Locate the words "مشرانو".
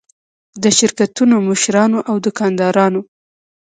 1.49-1.99